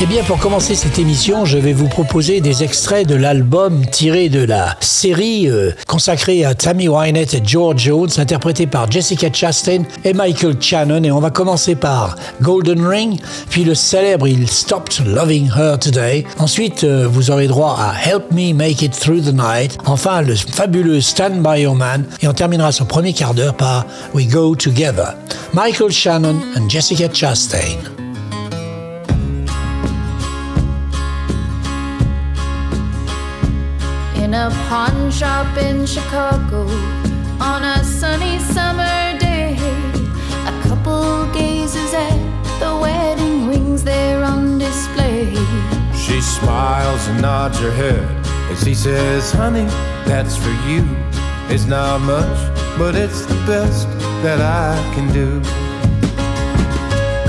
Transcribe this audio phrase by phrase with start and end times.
[0.00, 4.28] Eh bien, pour commencer cette émission, je vais vous proposer des extraits de l'album tiré
[4.28, 9.84] de la série euh, consacrée à Tammy Wynette et George Jones, interprété par Jessica Chastain
[10.04, 11.04] et Michael Shannon.
[11.04, 16.24] Et on va commencer par Golden Ring, puis le célèbre Il Stopped Loving Her Today.
[16.38, 19.78] Ensuite, euh, vous aurez droit à Help Me Make It Through the Night.
[19.86, 22.06] Enfin, le fabuleux Stand By Your Man.
[22.22, 25.14] Et on terminera son premier quart d'heure par We Go Together.
[25.54, 28.01] Michael Shannon and Jessica Chastain.
[34.42, 36.66] A pawn shop in Chicago
[37.40, 39.56] on a sunny summer day.
[40.50, 42.18] A couple gazes at
[42.58, 45.32] the wedding rings there on display.
[45.94, 48.04] She smiles and nods her head
[48.50, 49.66] as he says, Honey,
[50.10, 50.82] that's for you.
[51.48, 52.38] It's not much,
[52.76, 53.86] but it's the best
[54.24, 55.40] that I can do.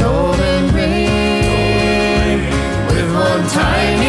[0.02, 2.42] Golden ring
[2.88, 4.03] with one tiny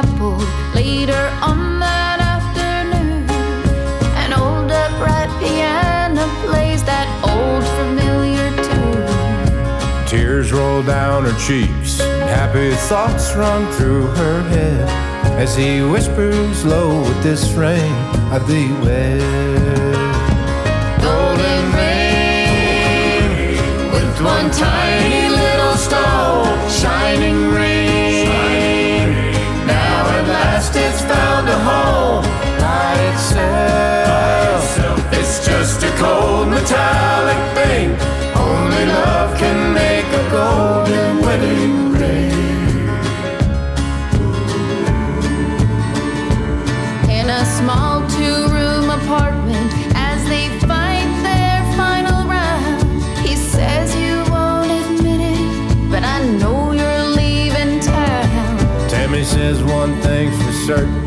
[0.00, 0.36] chapel
[0.74, 3.28] later on that afternoon.
[4.16, 10.06] An old upright piano plays that old familiar tune.
[10.06, 14.88] Tears roll down her cheeks, and happy thoughts run through her head
[15.38, 17.92] as he whispers low with this ring
[18.32, 19.20] of the wed.
[21.02, 23.56] Golden ring
[23.92, 27.69] with one tiny little stone, shining ring.
[36.00, 37.88] Cold metallic thing.
[38.48, 42.30] Only love can make a golden wedding ring.
[47.18, 52.82] in a small two-room apartment as they fight their final round.
[53.26, 58.58] He says you won't admit it, but I know you're leaving town.
[58.88, 60.99] Tammy says one thing for certain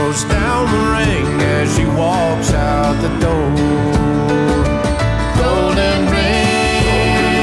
[0.00, 3.52] Throws down the ring as she walks out the door.
[5.36, 7.42] Golden ring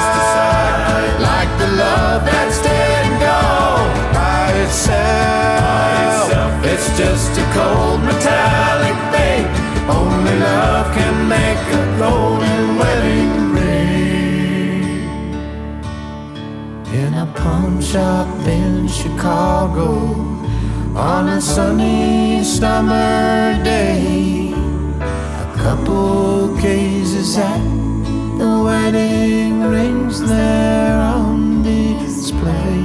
[1.19, 6.31] like the love that's dead and gone by itself.
[6.65, 8.01] It's just a cold
[17.49, 19.89] pawn shop in Chicago
[20.95, 24.53] on a sunny summer day,
[25.45, 27.65] a couple gazes at
[28.41, 32.83] the wedding rings there on display.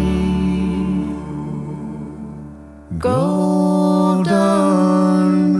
[2.98, 4.32] Golden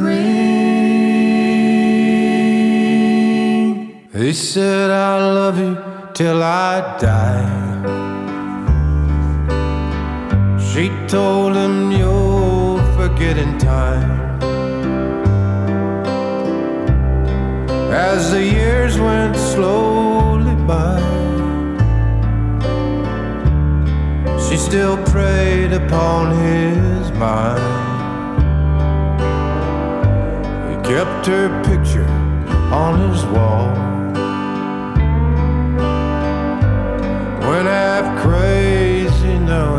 [0.06, 1.44] ring.
[4.14, 5.76] He said, I love you
[6.14, 8.03] till I die.
[10.74, 14.24] She told him, You'll forget in time.
[17.94, 20.98] as the years went slowly by.
[24.46, 27.62] She still preyed upon his mind.
[30.70, 32.10] He kept her picture
[32.82, 33.68] on his wall.
[37.48, 39.78] Went half crazy now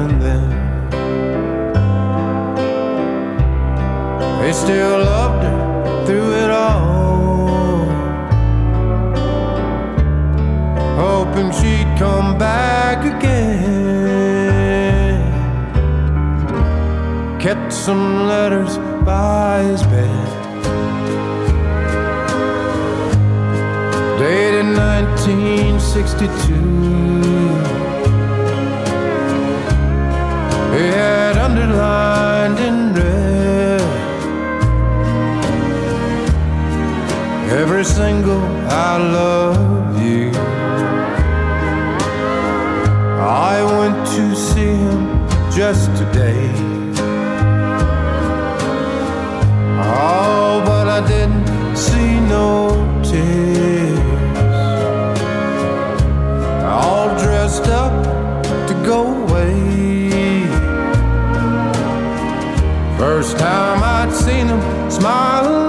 [4.54, 6.94] still loved her through it all.
[10.96, 14.14] hoping she'd come back again.
[17.40, 20.28] Kept some letters by his bed,
[24.20, 26.54] dated 1962.
[30.76, 32.33] He had underlined
[37.75, 38.41] every single
[38.71, 40.31] I love you.
[43.50, 45.03] I went to see him
[45.50, 46.53] just today.
[49.82, 52.49] Oh, but I didn't see no
[53.03, 53.99] tears.
[56.62, 57.93] All dressed up
[58.69, 60.47] to go away.
[62.97, 65.63] First time I'd seen him smile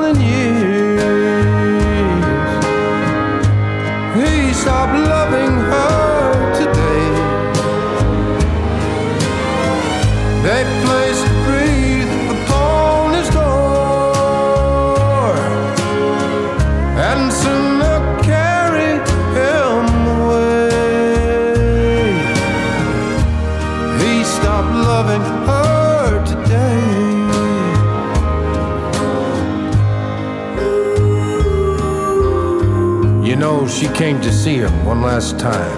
[34.15, 35.77] need to see him one last time.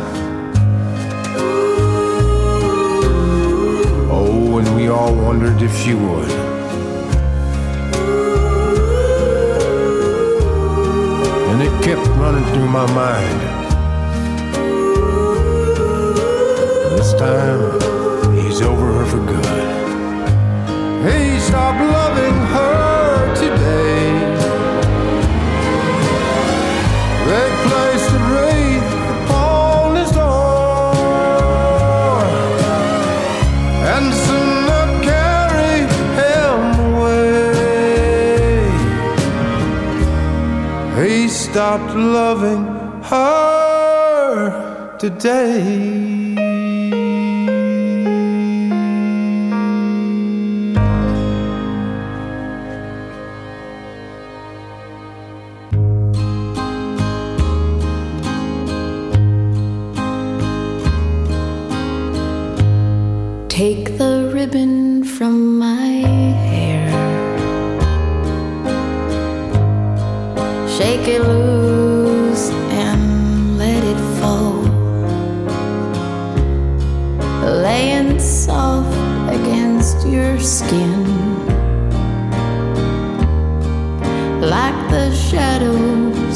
[4.12, 6.30] Oh, and we all wondered if she would.
[11.50, 13.47] And it kept running through my mind.
[45.10, 45.77] today.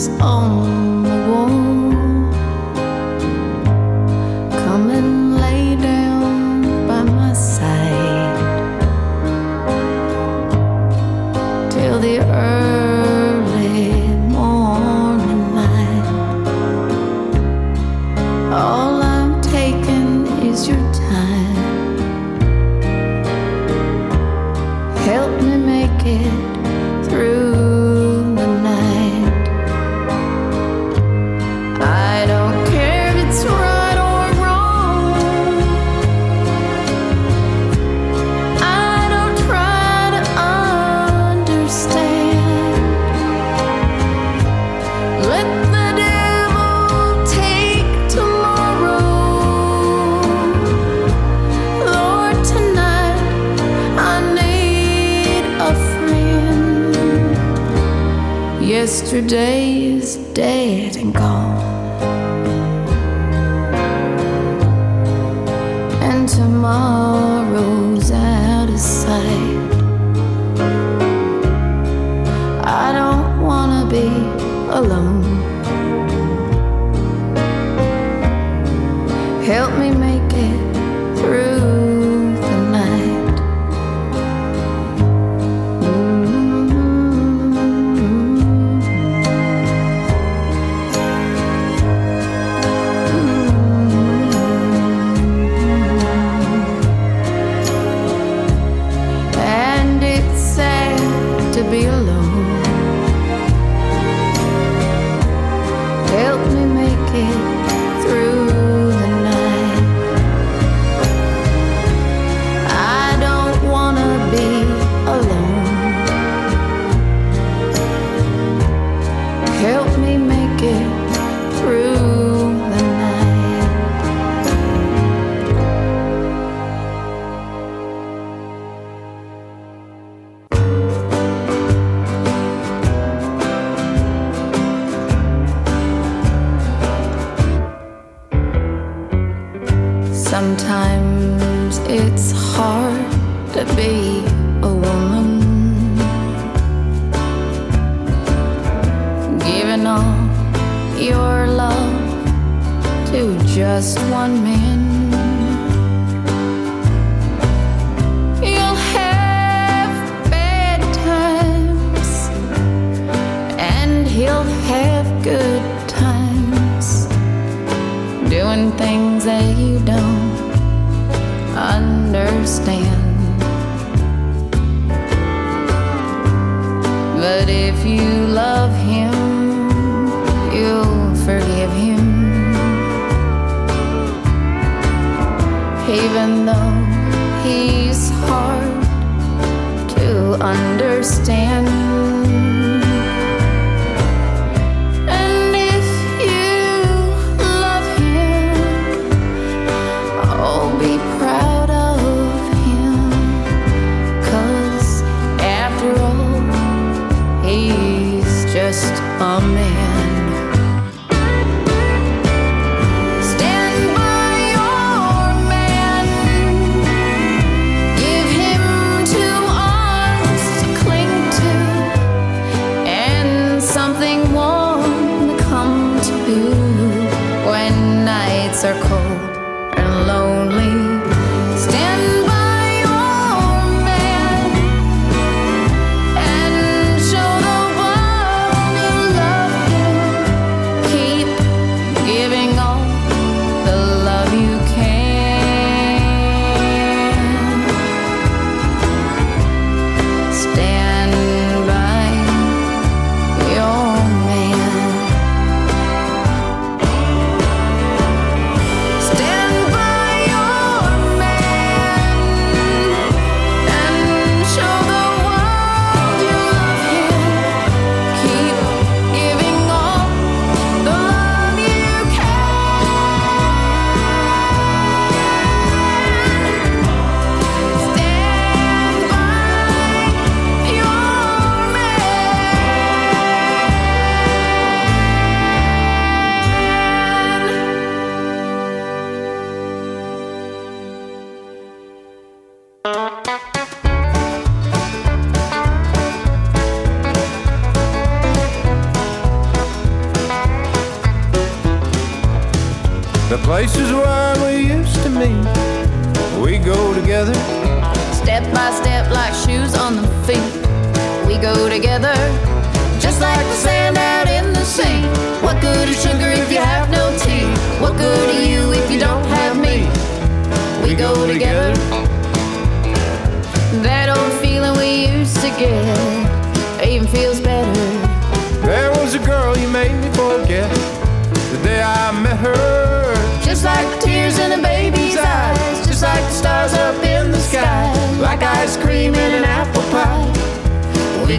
[0.08, 0.61] on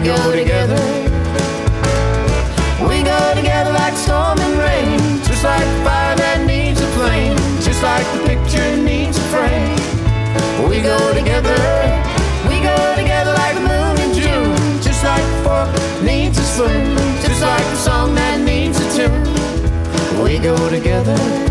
[0.03, 0.83] go together.
[2.85, 7.81] We go together like storm and rain, just like fire that needs a flame, just
[7.81, 9.75] like the picture needs a frame.
[10.67, 11.55] We go together.
[12.49, 16.97] We go together like the moon in June, just like the fork needs a spoon,
[17.23, 20.21] just like the song that needs a tune.
[20.21, 21.42] We go together.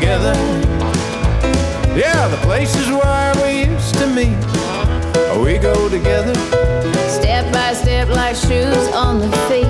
[0.00, 0.32] Together.
[1.94, 4.40] Yeah, the places where we used to meet,
[5.44, 6.34] we go together.
[7.08, 9.68] Step by step, like shoes on the feet.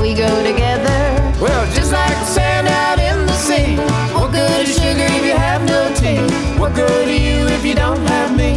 [0.00, 1.00] We go together.
[1.40, 3.76] Well, Just like the sand out in the sea.
[4.14, 6.22] What good is sugar if you have no tea?
[6.60, 8.52] What good are you if you don't have me?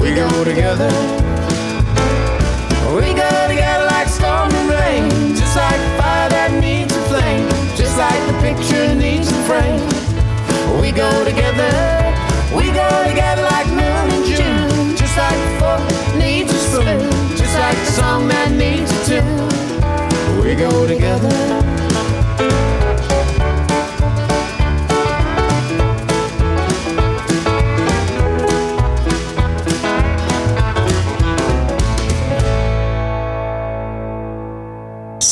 [0.00, 0.90] we go together.
[2.96, 5.34] We go together like storm and rain.
[5.36, 5.80] Just like
[10.80, 11.70] We go together.
[12.54, 14.96] We go together like moon and June.
[14.96, 17.36] Just like the fork Needs a spoon.
[17.36, 20.42] just like the song that needs a tune.
[20.42, 21.75] We go together.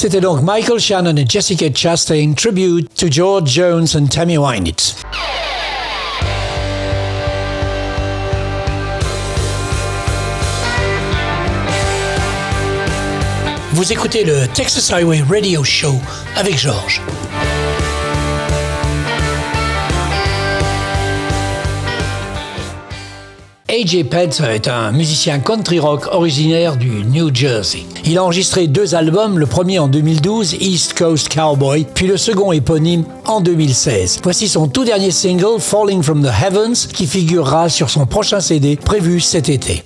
[0.05, 4.97] C'était donc Michael Shannon et Jessica Chastain tribute to George Jones and Tammy Wynette.
[13.73, 15.95] Vous écoutez le Texas Highway Radio Show
[16.37, 17.01] avec Georges.
[23.75, 27.81] AJ Pence est un musicien country rock originaire du New Jersey.
[28.05, 32.53] Il a enregistré deux albums, le premier en 2012, East Coast Cowboy, puis le second
[32.53, 34.21] éponyme en 2016.
[34.23, 38.77] Voici son tout dernier single, Falling from the Heavens, qui figurera sur son prochain CD
[38.77, 39.83] prévu cet été.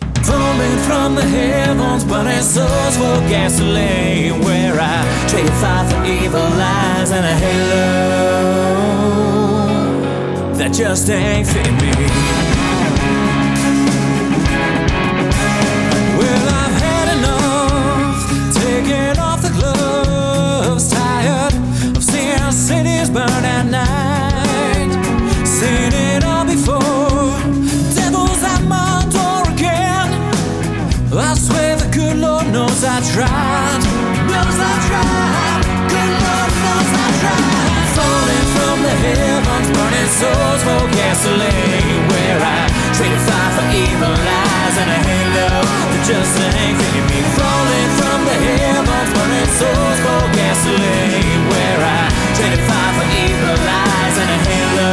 [40.18, 42.02] Souls for gasoline.
[42.10, 42.60] Where I
[42.96, 45.46] traded fire for evil lies and a halo
[45.90, 47.18] that just ain't fitting me.
[47.38, 51.40] Falling from the heavens, burning souls for gasoline.
[51.50, 52.02] Where I
[52.34, 54.92] traded fire for evil lies and a halo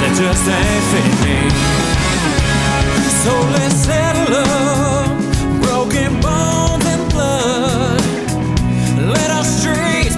[0.00, 1.38] that just ain't fitting me.
[3.22, 4.74] So let's settle up.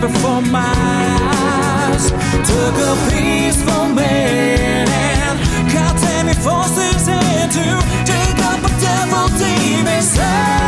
[0.09, 1.26] before my
[2.67, 7.65] took a peaceful man and forces into
[8.05, 10.66] dig up a devil deep inside.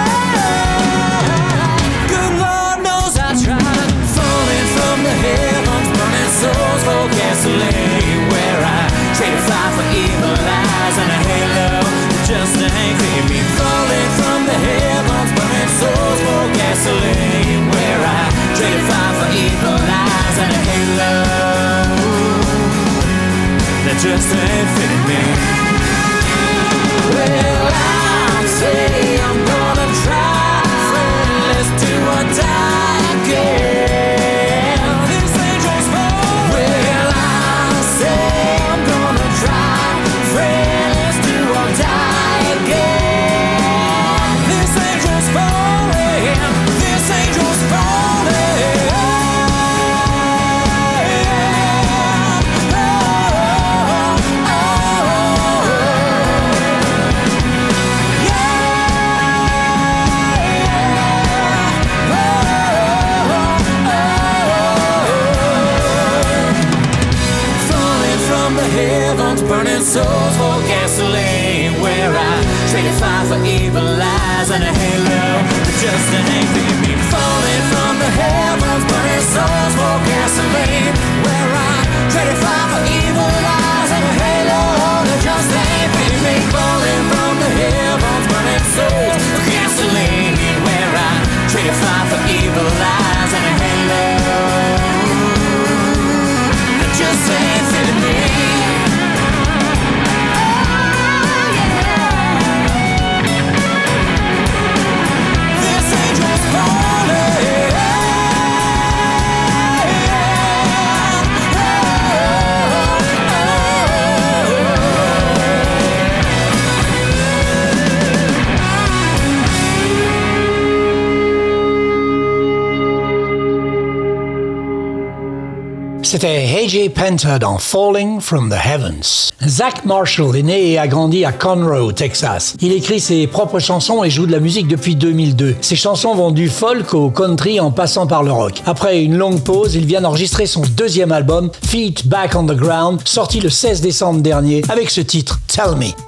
[126.11, 129.31] C'était AJ Penta dans Falling from the Heavens.
[129.47, 132.55] Zach Marshall est né et a grandi à Conroe, Texas.
[132.62, 135.57] Il écrit ses propres chansons et joue de la musique depuis 2002.
[135.61, 138.62] Ses chansons vont du folk au country en passant par le rock.
[138.64, 143.03] Après une longue pause, il vient d'enregistrer son deuxième album, Feet Back on the Ground,
[143.05, 146.08] sorti le 16 décembre dernier avec ce titre, Tell Me.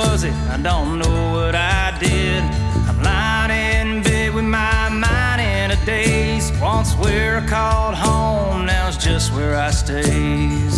[0.00, 0.30] fuzzy.
[0.54, 2.44] I don't know what I did.
[2.88, 6.52] I'm lying in bed with my mind in a daze.
[6.60, 10.74] Once we're called home, now it's just where I stays.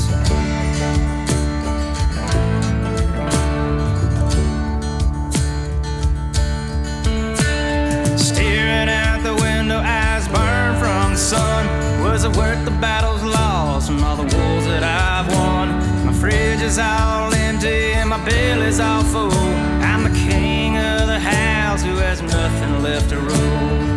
[8.29, 11.63] Staring out the window, eyes burn from the sun.
[12.03, 15.67] Was it worth the battles lost and all the wars that I've won?
[16.07, 17.30] My fridge is all
[18.25, 19.31] Billy's awful.
[19.83, 23.91] I'm the king of the house who has nothing left to rule.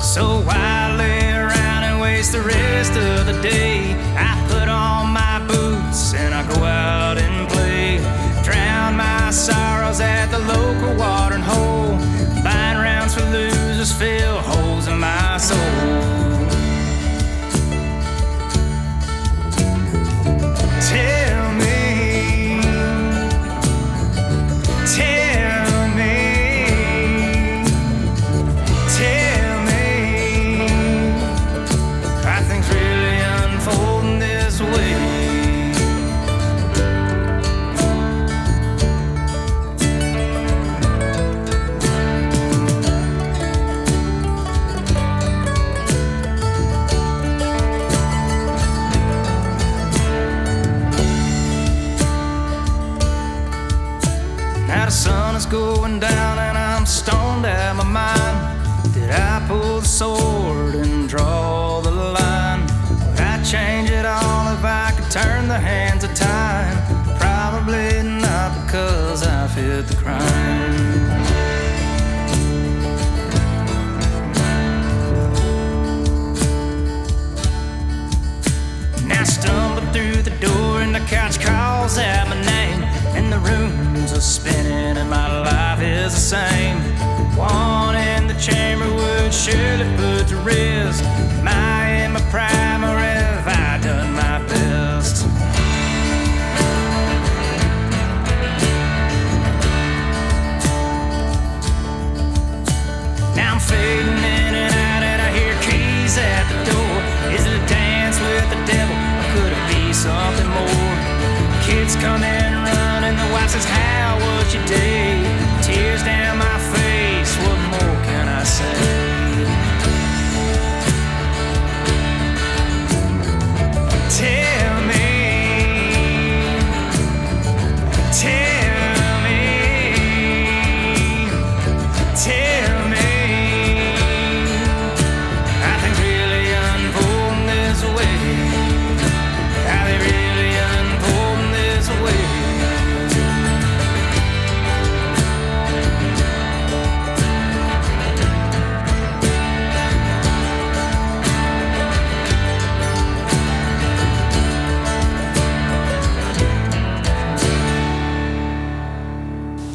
[0.00, 3.97] So I lay around and waste the rest of the day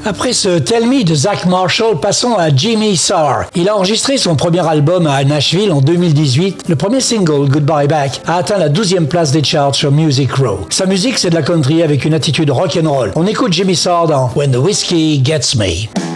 [0.05, 3.45] Après ce Tell Me de Zach Marshall, passons à Jimmy Sarr.
[3.55, 6.65] Il a enregistré son premier album à Nashville en 2018.
[6.67, 10.67] Le premier single, Goodbye Back, a atteint la 12e place des charts sur Music Row.
[10.69, 13.13] Sa musique, c'est de la country avec une attitude rock'n'roll.
[13.15, 16.12] On écoute Jimmy Sarr dans When the Whiskey Gets Me.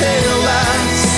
[0.00, 1.10] tail lights.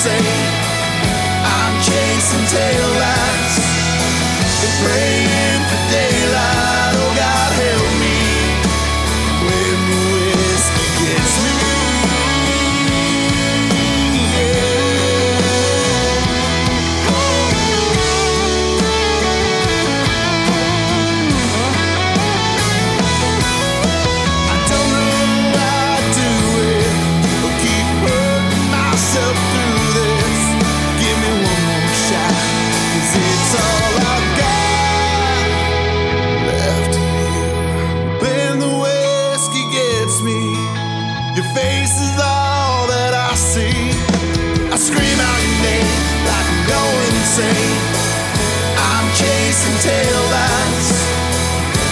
[0.00, 0.24] Insane.
[1.44, 3.56] I'm chasing taillights
[4.64, 5.49] and praying
[49.80, 50.88] taillights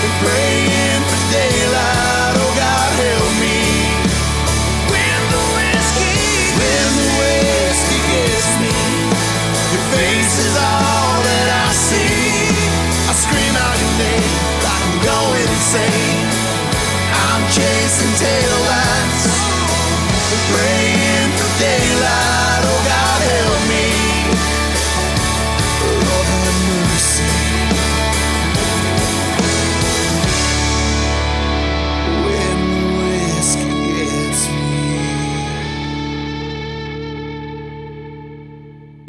[0.05, 2.35] and praying for daylight.
[2.37, 3.64] Oh God, help me.
[4.92, 8.77] When the whiskey, when the whiskey gets me,
[9.72, 12.53] your face is all that I see.
[13.09, 16.29] I scream out your name like I'm going insane.
[17.09, 19.24] I'm chasing taillights
[20.29, 20.97] and praying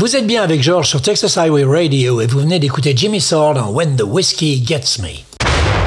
[0.10, 3.56] Vous êtes bien avec George sur Texas Highway Radio et vous venez d'écouter Jimmy Sarr
[3.63, 5.24] en When the Whiskey Gets Me.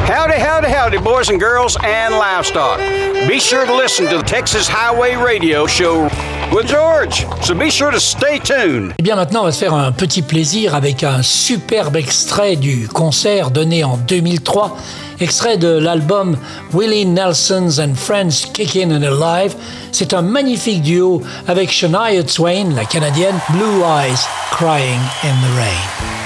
[0.08, 2.78] Howdy, howdy, howdy, boys and girls and livestock.
[3.26, 6.08] Be sure to listen to the Texas Highway Radio Show
[6.52, 8.92] with George, so be sure to stay tuned.
[8.98, 12.88] Eh bien maintenant, on va se faire un petit plaisir avec un superbe extrait du
[12.88, 14.76] concert donné en 2003,
[15.20, 16.36] extrait de l'album
[16.72, 19.54] Willie Nelson's and Friends Kickin' and Alive.
[19.92, 26.21] C'est un magnifique duo avec Shania Twain, la canadienne, Blue Eyes Crying in the Rain.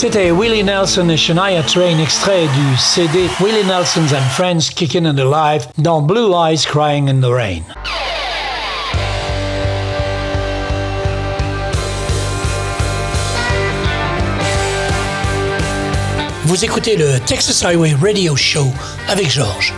[0.00, 5.18] C'était Willie Nelson et Shania Twain, extrait du CD Willie Nelson's and Friends Kickin' and
[5.18, 7.60] Alive dans Blue Eyes Crying in the Rain.
[16.44, 18.68] Vous écoutez le Texas Highway Radio Show
[19.06, 19.74] avec Georges.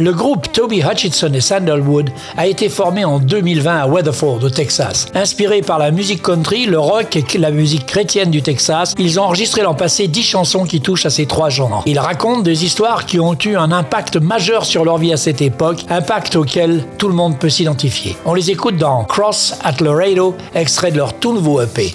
[0.00, 5.06] Le groupe Toby Hutchinson et Sandalwood a été formé en 2020 à Weatherford, au Texas.
[5.12, 9.24] Inspiré par la musique country, le rock et la musique chrétienne du Texas, ils ont
[9.24, 11.82] enregistré l'an passé 10 chansons qui touchent à ces trois genres.
[11.84, 15.42] Ils racontent des histoires qui ont eu un impact majeur sur leur vie à cette
[15.42, 18.16] époque, impact auquel tout le monde peut s'identifier.
[18.24, 21.94] On les écoute dans Cross at Laredo, extrait de leur tout nouveau EP.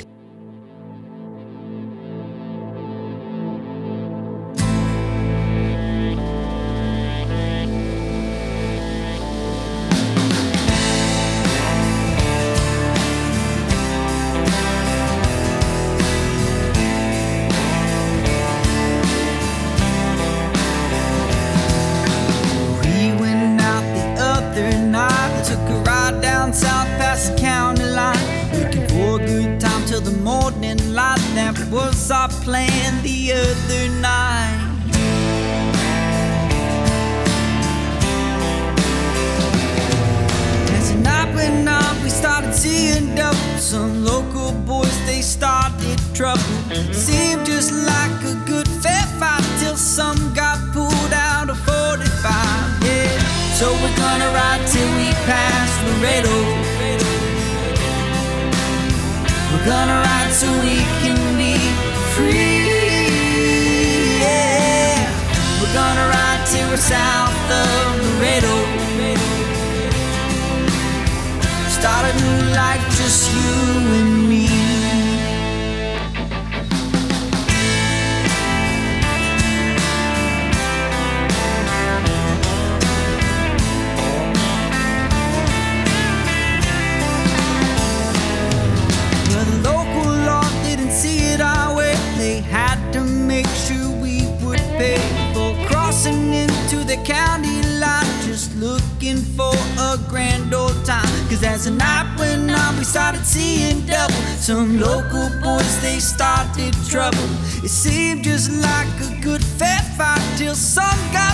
[101.63, 104.13] Cause as the night went on, we started seeing double.
[104.37, 107.29] Some local boys, they started trouble.
[107.63, 111.32] It seemed just like a good fair fight till some got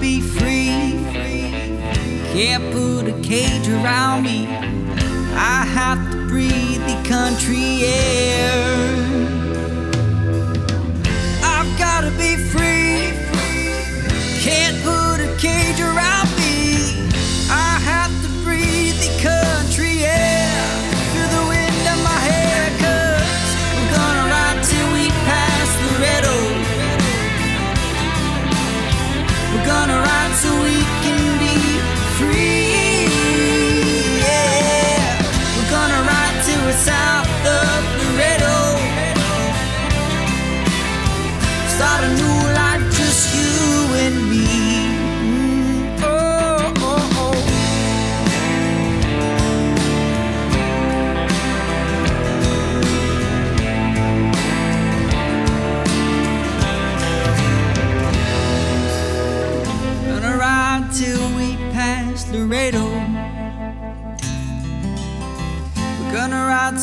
[0.00, 0.92] be free.
[2.32, 4.46] Can't put a cage around me.
[5.34, 8.76] I have to breathe the country air.
[11.42, 13.12] I've gotta be free.
[14.40, 16.15] Can't put a cage around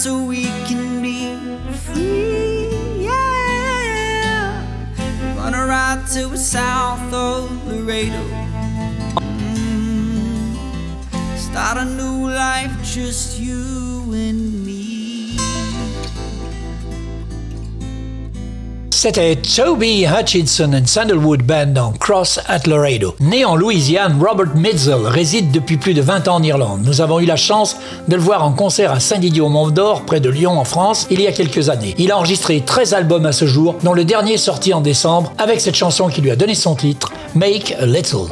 [0.03, 1.31] so we can be
[1.85, 2.67] free.
[3.05, 4.59] Yeah.
[4.97, 8.21] We're gonna ride till we're south of Laredo.
[9.47, 10.57] Mm.
[11.38, 13.53] Start a new life, just you
[19.04, 23.16] C'était Toby Hutchinson and Sandalwood Band dans Cross at Laredo.
[23.20, 26.84] Né en Louisiane, Robert Mitchell réside depuis plus de 20 ans en Irlande.
[26.86, 27.76] Nous avons eu la chance
[28.08, 31.34] de le voir en concert à Saint-Didier-au-Mont-d'Or, près de Lyon en France, il y a
[31.34, 31.95] quelques années.
[31.97, 35.60] Il a enregistré 13 albums à ce jour, dont le dernier sorti en décembre avec
[35.60, 38.30] cette chanson qui lui a donné son titre, Make a Little.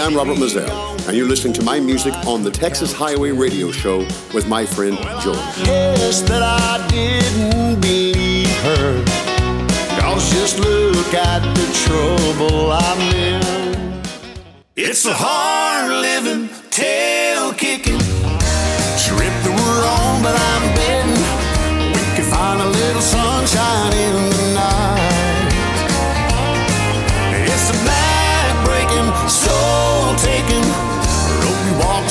[0.00, 0.68] I'm Robert Mizzell,
[1.08, 3.98] and you're listening to my music on the Texas Highway Radio Show
[4.32, 4.96] with my friend.
[4.96, 9.04] Guess that I didn't believe her.
[10.00, 14.02] Cause just look at the trouble I'm in.
[14.76, 17.98] It's a hard living, tail kicking.
[17.98, 21.38] Trip that we're on, but I'm betting
[21.88, 25.17] we can find a little sunshine in the night.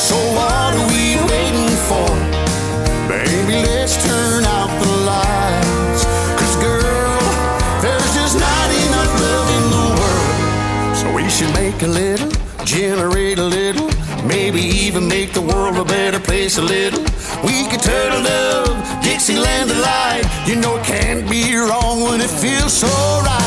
[0.07, 2.07] So what are we waiting for?
[3.11, 6.05] Baby, let's turn out the lights.
[6.39, 7.19] Cause girl,
[7.81, 10.95] there's just not enough love in the world.
[10.95, 12.31] So we should make a little,
[12.63, 13.89] generate a little,
[14.25, 17.03] maybe even make the world a better place a little.
[17.43, 20.23] We could turtle dove, Dixieland delight.
[20.47, 22.87] You know it can't be wrong when it feels so
[23.27, 23.46] right.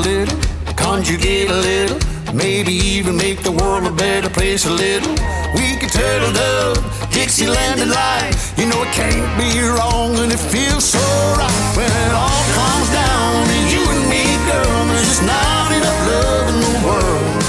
[0.00, 0.38] Little,
[0.76, 1.98] conjugate a little,
[2.34, 5.12] maybe even make the world a better place a little.
[5.54, 6.78] We could turtle dove,
[7.12, 8.34] Dixieland and light.
[8.56, 11.04] You know it can't be wrong and it feels so
[11.36, 11.76] right.
[11.76, 16.46] When it all comes down to you and me, girl, there's just not enough love
[16.48, 17.42] in the world.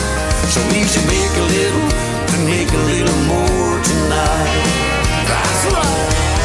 [0.51, 1.87] So we should make a little,
[2.35, 4.65] and make a little more tonight.
[5.29, 6.40] That's right.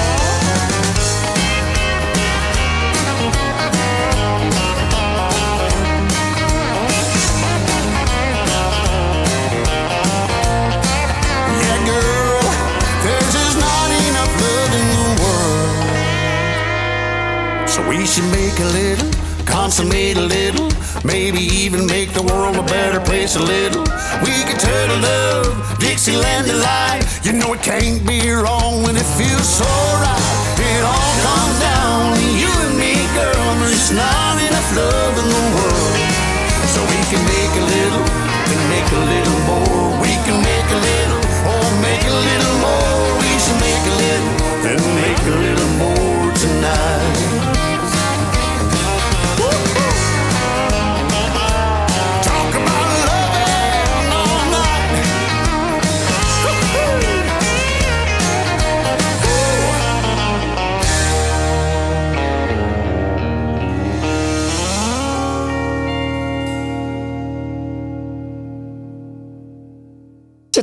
[17.89, 19.11] We should make a little,
[19.45, 20.69] consummate a little,
[21.05, 23.83] maybe even make the world a better place a little.
[24.23, 27.05] We could turtle love, Dixieland delight.
[27.23, 29.71] You know it can't be wrong when it feels so
[30.03, 30.57] right.
[30.59, 33.47] It all comes down to you and me, girl.
[33.63, 35.97] There's not enough love in the world.
[36.75, 38.07] So we can make a little,
[38.51, 39.76] and make a little more.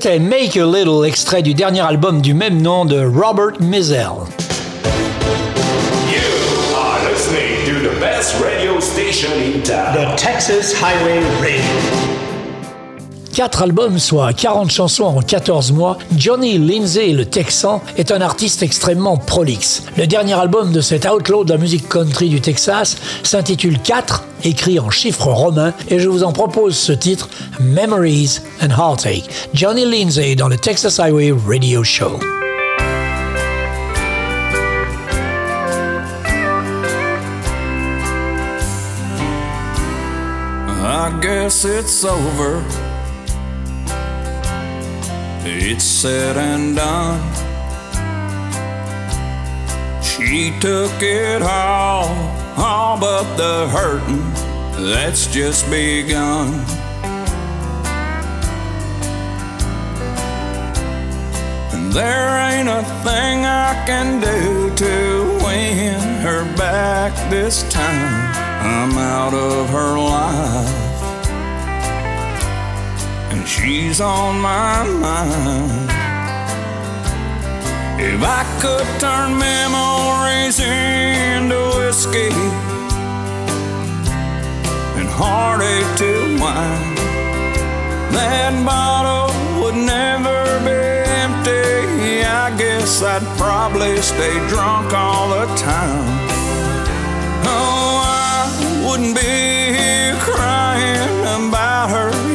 [0.04, 4.28] C'était Make a Little, extrait du dernier album du même nom de Robert Mizell.
[6.12, 6.20] You
[6.76, 9.96] are listening to the best radio station in town.
[9.96, 12.23] The Texas Highway Radio.
[13.34, 18.62] Quatre albums, soit 40 chansons en 14 mois, Johnny Lindsay, le Texan, est un artiste
[18.62, 19.82] extrêmement prolixe.
[19.98, 24.80] Le dernier album de cet outlaw de la musique country du Texas s'intitule 4, écrit
[24.80, 27.28] en chiffres romains, et je vous en propose ce titre,
[27.60, 29.24] Memories and Heartache.
[29.56, 32.20] Johnny Lindsay dans le Texas Highway Radio Show.
[40.86, 42.62] I guess it's over.
[45.46, 47.22] It's said and done.
[50.02, 52.08] She took it all,
[52.58, 54.24] all but the hurting
[54.86, 56.54] that's just begun.
[61.74, 68.32] And there ain't a thing I can do to win her back this time.
[68.66, 70.83] I'm out of her life
[73.46, 75.90] she's on my mind.
[78.00, 82.32] If I could turn memories into whiskey
[85.00, 86.96] and heartache to wine,
[88.14, 89.32] that bottle
[89.62, 90.80] would never be
[91.24, 92.24] empty.
[92.24, 96.30] I guess I'd probably stay drunk all the time.
[97.46, 101.13] Oh, I wouldn't be here crying.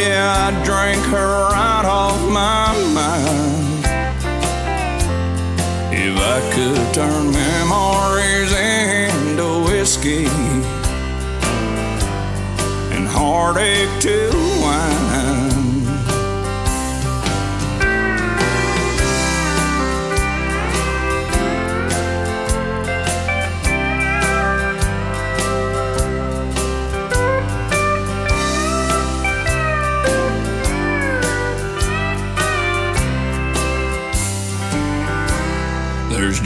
[0.08, 3.84] Yeah, I'd drink her right off my mind.
[5.92, 10.24] If I could turn memories into whiskey
[12.94, 14.37] and heartache to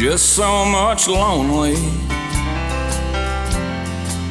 [0.03, 1.77] just so much lonely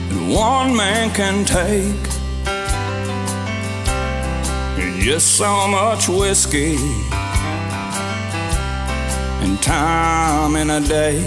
[0.10, 1.96] that one man can take.
[5.02, 6.76] Just so much whiskey
[9.42, 11.20] and time in a day.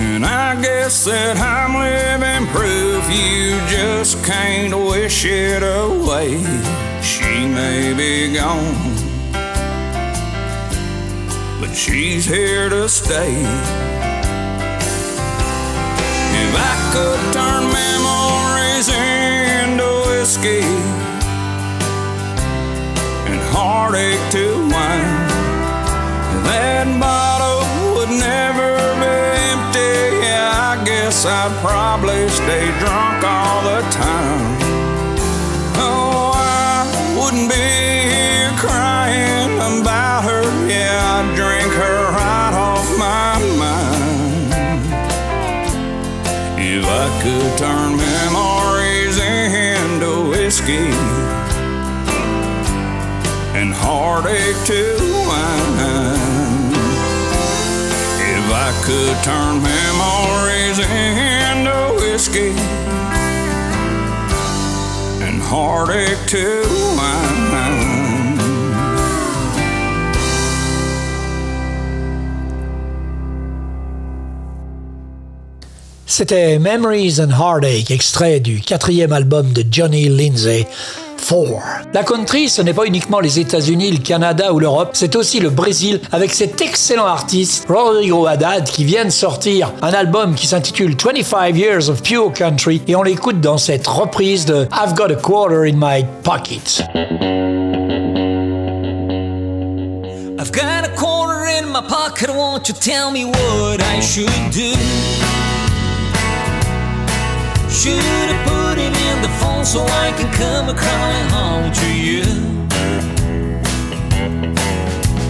[0.00, 6.38] And I guess that I'm living proof you just can't wish it away.
[7.02, 8.97] She may be gone,
[11.78, 13.34] she's here to stay.
[16.42, 20.66] If I could turn memories into whiskey
[23.30, 25.28] and heartache to wine,
[26.50, 27.62] that bottle
[27.94, 29.14] would never be
[29.54, 30.26] empty.
[30.26, 34.47] Yeah, I guess I'd probably stay drunk all the time.
[54.20, 54.82] Heartache to
[55.28, 56.72] wine.
[58.34, 62.50] If I could turn memories into whiskey
[65.22, 66.62] and heartache to
[66.96, 67.28] wine.
[76.06, 80.66] C'était Memories and Heartache, extrait du quatrième album de Johnny Lindsay.
[81.28, 81.88] 4.
[81.92, 85.50] La country, ce n'est pas uniquement les États-Unis, le Canada ou l'Europe, c'est aussi le
[85.50, 90.96] Brésil avec cet excellent artiste Rodrigo Haddad qui vient de sortir un album qui s'intitule
[90.96, 95.16] 25 Years of Pure Country et on l'écoute dans cette reprise de I've Got a
[95.16, 96.82] Quarter in My Pocket.
[100.40, 104.72] I've got a quarter in my pocket, won't you tell me what I should do?
[107.68, 112.22] Should I put it in the phone so I can come crawling home to you?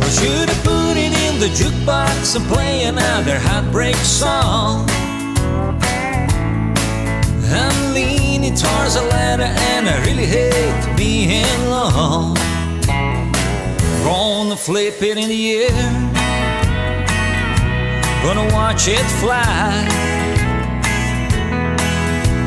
[0.03, 4.89] Or should I put it in the jukebox and play another heartbreak song?
[7.51, 12.35] I'm leaning towards a ladder and I really hate being alone.
[14.05, 16.19] Gonna flip it in the air.
[18.23, 20.18] Gonna watch it fly.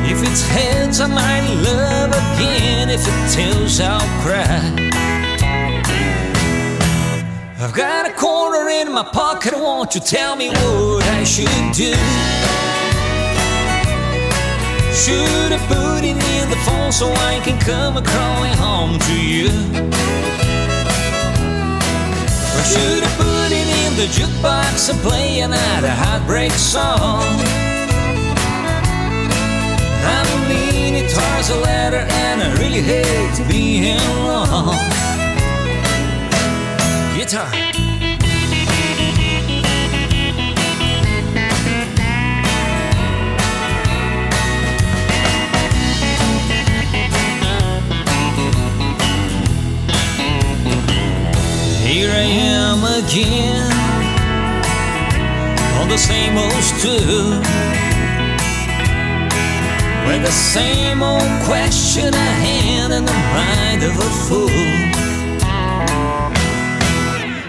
[0.04, 2.90] If it's heads, I might love again.
[2.90, 4.92] If it tails, I'll cry.
[7.58, 9.54] I've got a quarter in my pocket.
[9.54, 11.94] Won't you tell me what I should do?
[14.92, 19.48] Should I put it in the phone so I can come crawling home to you?
[22.56, 27.71] Or should I put it in the jukebox and play another heartbreak song?
[30.02, 34.76] I'm leaning towards a ladder and I really hate being alone.
[37.16, 37.48] Guitar.
[51.84, 53.70] Here I am again
[55.80, 57.91] on the same old stool
[60.06, 64.92] with the same old question I had in the mind of a fool.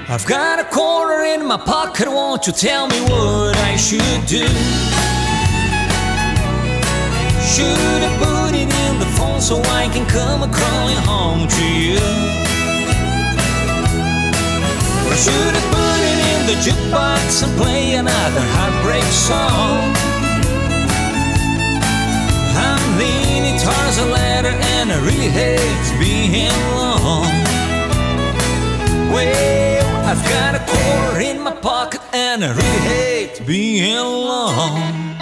[0.09, 4.45] I've got a quarter in my pocket, won't you tell me what I should do?
[7.53, 12.03] Should I put it in the phone so I can come crawling home to you?
[15.09, 20.12] Or should I put it in the jukebox and play another heartbreak song?
[23.63, 27.31] Towards a ladder and I really hate being alone.
[29.13, 35.12] Well, I've got a quarter in my pocket and I really hate being alone.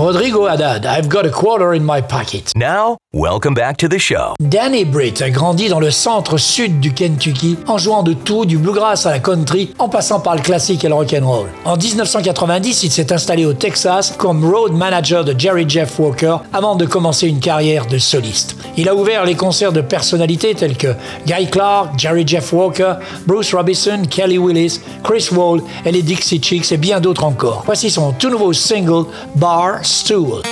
[0.00, 2.52] Rodrigo Haddad, I've got a quarter in my pocket.
[2.56, 4.34] Now, welcome back to the show.
[4.40, 9.04] Danny Britt a grandi dans le centre-sud du Kentucky en jouant de tout, du bluegrass
[9.04, 11.48] à la country, en passant par le classique et le rock'n'roll.
[11.66, 16.76] En 1990, il s'est installé au Texas comme road manager de Jerry Jeff Walker avant
[16.76, 18.56] de commencer une carrière de soliste.
[18.78, 20.94] Il a ouvert les concerts de personnalités telles que
[21.26, 22.94] Guy Clark, Jerry Jeff Walker,
[23.26, 27.64] Bruce Robinson, Kelly Willis, Chris Wall et les Dixie Chicks et bien d'autres encore.
[27.66, 29.04] Voici son tout nouveau single
[29.36, 30.42] Bar Stool.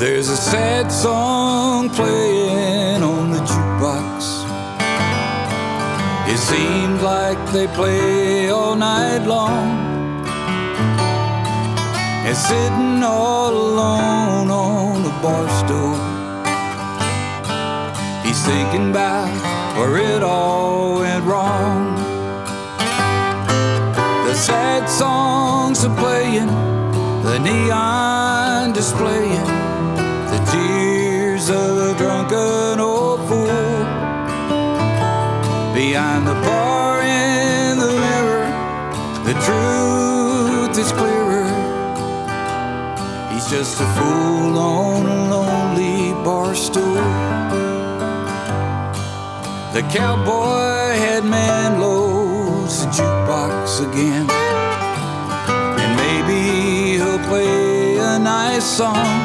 [0.00, 4.46] There's a sad song playing on the jukebox.
[6.32, 9.68] It seems like they play all night long.
[12.26, 15.98] And sitting all alone on the bar stool,
[18.24, 19.28] he's thinking about
[19.76, 21.77] where it all went wrong.
[24.38, 26.46] Sad songs are playing,
[27.24, 29.50] the neon displaying,
[30.32, 33.48] the tears of a drunken old fool.
[35.74, 38.46] Behind the bar in the mirror,
[39.26, 41.48] the truth is clearer.
[43.32, 46.94] He's just a fool on a lonely bar stool.
[49.74, 54.27] The cowboy had man loads the jukebox again.
[58.58, 59.20] A song.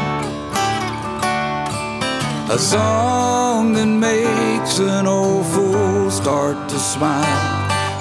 [2.52, 7.42] A song that makes an old fool start to smile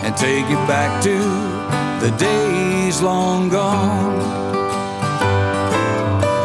[0.05, 1.17] and take it back to
[2.05, 4.19] the days long gone.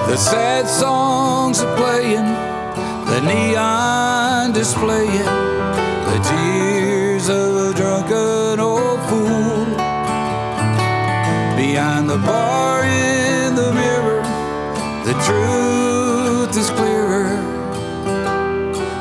[0.08, 2.30] The sad songs are playing,
[3.12, 5.32] the neon displaying,
[6.12, 9.66] the tears of a drunken old fool.
[11.58, 13.47] Behind the bar the
[15.26, 17.30] truth is clearer.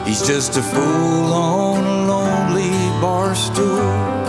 [0.05, 4.26] He's just a fool on a lonely bar stool.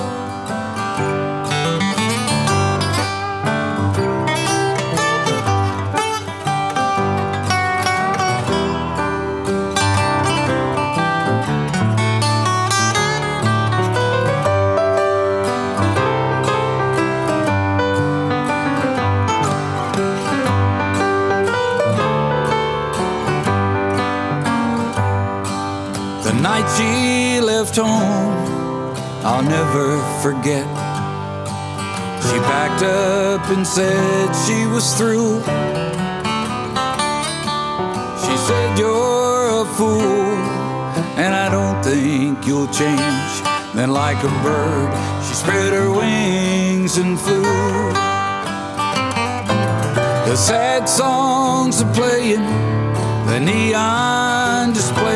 [26.78, 28.94] She left home,
[29.26, 30.68] I'll never forget.
[32.28, 35.40] She backed up and said she was through.
[38.24, 40.38] She said, You're a fool,
[41.18, 43.34] and I don't think you'll change.
[43.74, 44.92] Then, like a bird,
[45.26, 47.42] she spread her wings and flew.
[50.30, 52.46] The sad songs are playing,
[53.26, 55.07] the neon displaying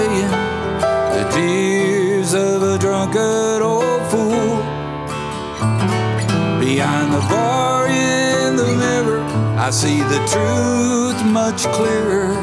[9.71, 12.35] I see the truth much clearer.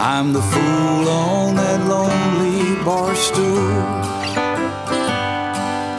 [0.00, 3.70] I'm the fool on that lonely bar stool.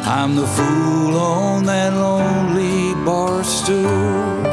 [0.03, 4.43] I'm the fool on that lonely bar stool.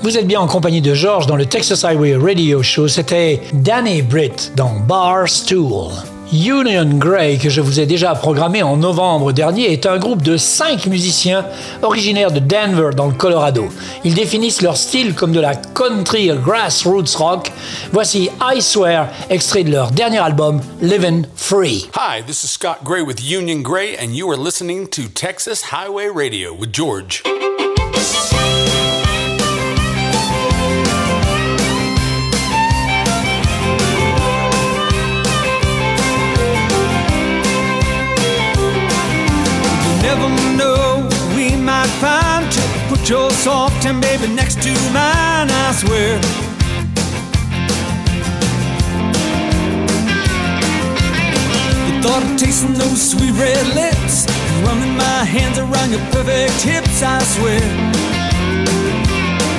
[0.00, 2.86] Vous êtes bien en compagnie de George dans le Texas Highway Radio Show.
[2.86, 5.90] C'était Danny Britt dans Bar Stool.
[6.34, 10.36] Union Grey, que je vous ai déjà programmé en novembre dernier, est un groupe de
[10.36, 11.46] cinq musiciens
[11.82, 13.68] originaires de Denver dans le Colorado.
[14.04, 17.52] Ils définissent leur style comme de la country grassroots rock.
[17.92, 21.88] Voici I Swear, extrait de leur dernier album Living Free.
[21.94, 26.08] Hi, this is Scott Gray with Union Gray, and you are listening to Texas Highway
[26.08, 27.22] Radio with George.
[43.08, 46.18] Your soft and baby next to mine, I swear.
[51.84, 54.26] The thought of tasting those sweet red lips,
[54.64, 57.60] running my hands around your perfect hips, I swear.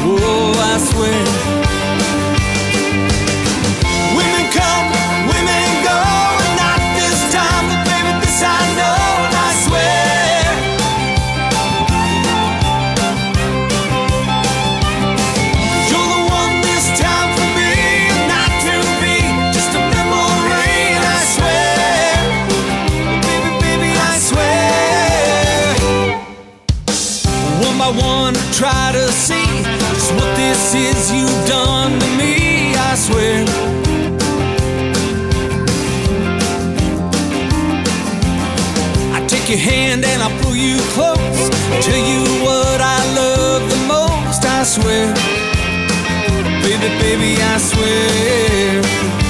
[0.07, 1.64] Oh, I swear.
[39.55, 41.49] Your hand and I pull you close.
[41.85, 45.13] Tell you what I love the most, I swear.
[46.61, 49.24] Baby, baby, I swear.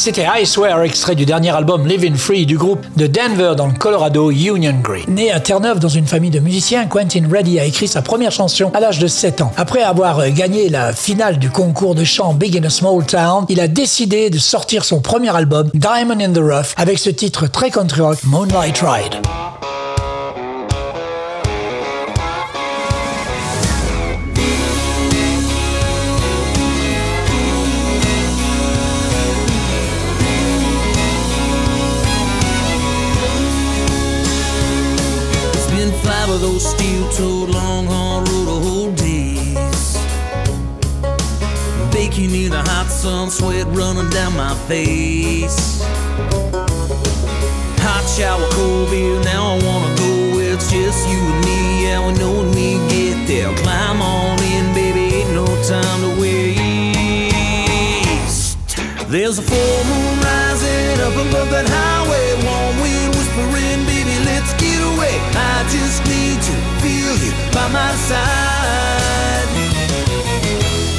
[0.00, 3.74] C'était I Swear, extrait du dernier album Living Free du groupe de Denver dans le
[3.74, 5.04] Colorado, Union Green.
[5.08, 8.70] Né à Terre-Neuve dans une famille de musiciens, Quentin Reddy a écrit sa première chanson
[8.72, 9.52] à l'âge de 7 ans.
[9.58, 13.44] Après avoir euh, gagné la finale du concours de chant Big in a Small Town,
[13.50, 17.46] il a décidé de sortir son premier album, Diamond in the Rough, avec ce titre
[17.46, 19.20] très country rock, Moonlight Ride.
[36.40, 39.98] Those steel-toed Longhorn Road old days.
[41.92, 45.82] Baking in the hot sun, sweat running down my face.
[47.84, 51.84] Hot shower, cold beer, now I wanna go where it's just you and me.
[51.84, 53.52] Yeah, we know when we get there.
[53.56, 56.60] Climb on in, baby, ain't no time to waste.
[59.08, 62.34] There's a full moon rising up above that highway.
[62.46, 65.20] Warm wind whispering, baby, let's get away.
[65.36, 66.09] I just
[66.82, 69.48] feel you by my side.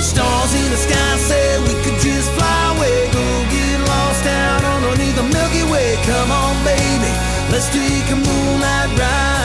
[0.01, 3.09] Stars in the sky said we could just fly away.
[3.11, 5.97] Go get lost out underneath the Milky Way.
[6.05, 7.11] Come on, baby,
[7.51, 9.40] let's take a moonlight ride.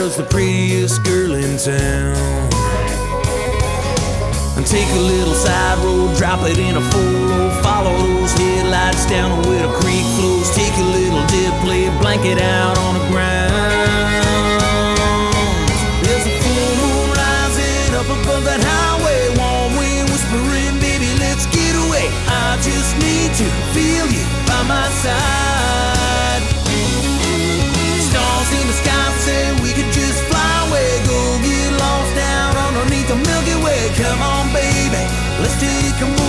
[0.00, 2.16] Shotgun the prettiest girl in town.
[4.56, 9.42] And take a little side road, drop it in a four follow those headlights down
[9.46, 10.50] where the creek flows.
[10.54, 13.52] Take a little dip, play a blanket out on the ground.
[16.04, 19.20] There's a full moon rising up above that highway.
[19.36, 22.08] Warm wind whispering, baby, let's get away.
[22.28, 26.44] I just need to feel you by my side.
[28.08, 29.59] Stars in the sky say
[33.10, 33.90] the Milky Way.
[33.96, 35.02] Come on, baby,
[35.42, 36.19] let's take a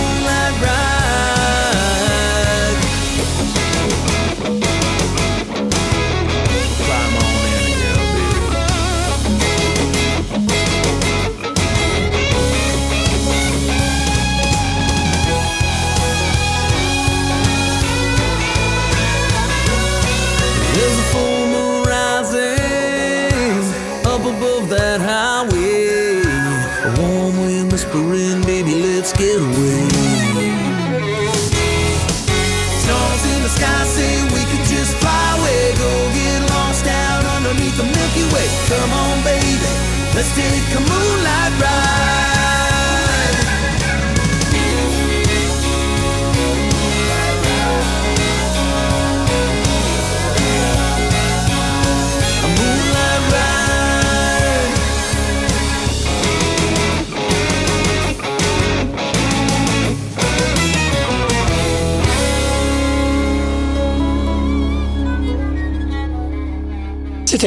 [38.72, 39.70] Come on, baby,
[40.14, 42.41] let's take a moonlight ride.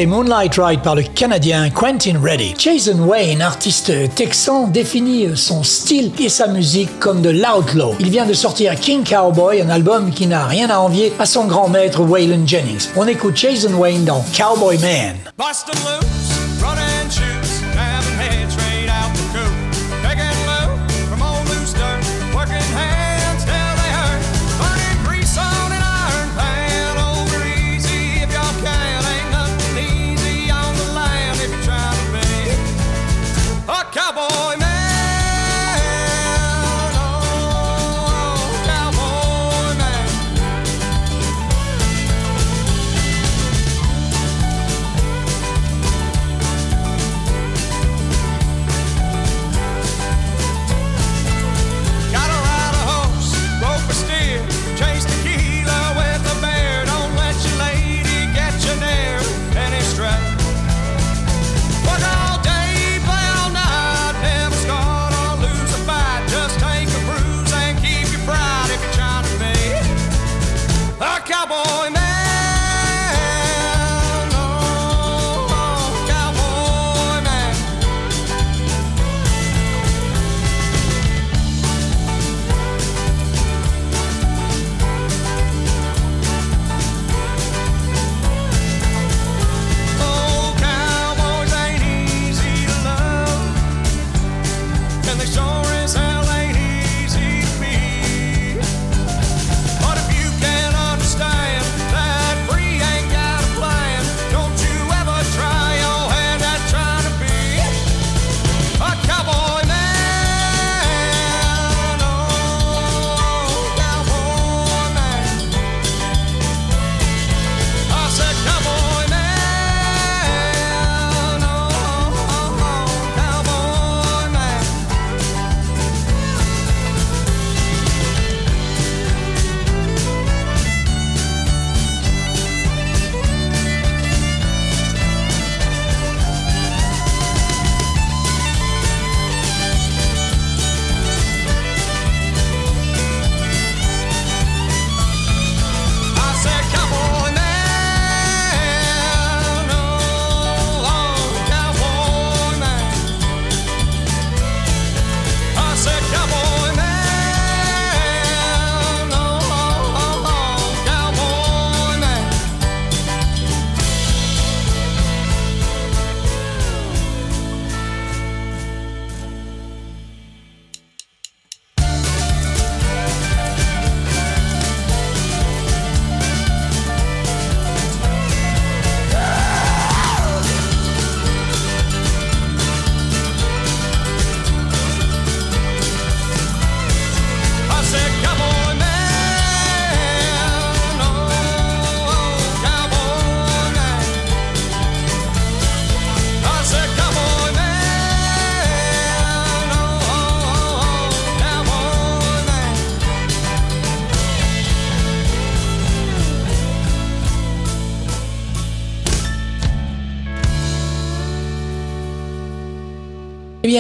[0.04, 2.54] Moonlight Ride par le Canadien Quentin Reddy.
[2.58, 7.96] Jason Wayne, artiste texan, définit son style et sa musique comme de l'outlaw.
[8.02, 11.46] Il vient de sortir King Cowboy, un album qui n'a rien à envier à son
[11.46, 12.90] grand maître Waylon Jennings.
[12.98, 15.16] On écoute Jason Wayne dans Cowboy Man.
[15.40, 16.15] Loose,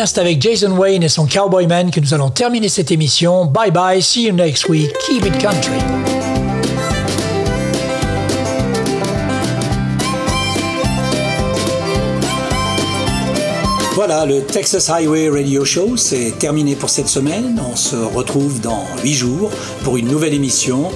[0.05, 3.45] c'est avec Jason Wayne et son Cowboyman que nous allons terminer cette émission.
[3.45, 4.91] Bye bye, see you next week.
[4.99, 5.79] Keep it country.
[13.95, 17.61] Voilà, le Texas Highway Radio Show, c'est terminé pour cette semaine.
[17.71, 19.49] On se retrouve dans 8 jours
[19.83, 20.91] pour une nouvelle émission.